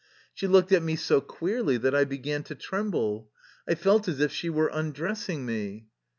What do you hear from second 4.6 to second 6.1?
undressing me.